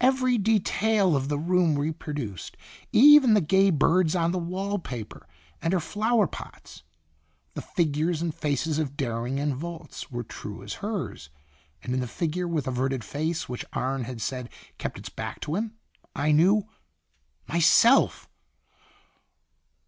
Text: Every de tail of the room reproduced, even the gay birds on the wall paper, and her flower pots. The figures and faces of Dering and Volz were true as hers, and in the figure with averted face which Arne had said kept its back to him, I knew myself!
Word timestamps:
Every 0.00 0.38
de 0.38 0.60
tail 0.60 1.16
of 1.16 1.26
the 1.28 1.36
room 1.36 1.76
reproduced, 1.76 2.56
even 2.92 3.34
the 3.34 3.40
gay 3.40 3.70
birds 3.70 4.14
on 4.14 4.30
the 4.30 4.38
wall 4.38 4.78
paper, 4.78 5.26
and 5.60 5.72
her 5.72 5.80
flower 5.80 6.28
pots. 6.28 6.84
The 7.54 7.60
figures 7.62 8.22
and 8.22 8.32
faces 8.32 8.78
of 8.78 8.96
Dering 8.96 9.40
and 9.40 9.52
Volz 9.52 10.12
were 10.12 10.22
true 10.22 10.62
as 10.62 10.74
hers, 10.74 11.28
and 11.82 11.92
in 11.92 11.98
the 11.98 12.06
figure 12.06 12.46
with 12.46 12.68
averted 12.68 13.02
face 13.02 13.48
which 13.48 13.64
Arne 13.72 14.04
had 14.04 14.20
said 14.20 14.48
kept 14.78 14.96
its 14.96 15.08
back 15.08 15.40
to 15.40 15.56
him, 15.56 15.74
I 16.14 16.30
knew 16.30 16.68
myself! 17.48 18.28